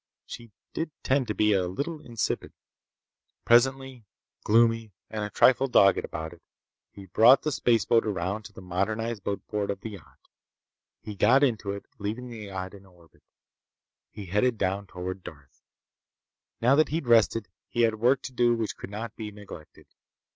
She 0.25 0.51
did 0.73 0.89
tend 1.03 1.27
to 1.27 1.35
be 1.35 1.53
a 1.53 1.67
little 1.67 1.99
insipid— 2.01 2.53
Presently, 3.45 4.03
gloomy 4.43 4.93
and 5.11 5.23
a 5.23 5.29
trifle 5.29 5.67
dogged 5.67 6.03
about 6.03 6.33
it, 6.33 6.41
he 6.89 7.05
brought 7.05 7.43
the 7.43 7.51
spaceboat 7.51 8.07
around 8.07 8.45
to 8.45 8.51
the 8.51 8.63
modernized 8.63 9.23
boatport 9.23 9.69
of 9.69 9.81
the 9.81 9.91
yacht. 9.91 10.17
He 11.03 11.13
got 11.15 11.43
into 11.43 11.69
it, 11.71 11.85
leaving 11.99 12.29
the 12.31 12.45
yacht 12.47 12.73
in 12.73 12.83
orbit. 12.87 13.21
He 14.09 14.25
headed 14.25 14.57
down 14.57 14.87
toward 14.87 15.23
Darth. 15.23 15.61
Now 16.61 16.73
that 16.77 16.89
he'd 16.89 17.05
rested, 17.05 17.47
he 17.67 17.81
had 17.81 17.99
work 17.99 18.23
to 18.23 18.31
do 18.33 18.55
which 18.55 18.75
could 18.77 18.89
not 18.89 19.15
be 19.15 19.29
neglected. 19.29 19.85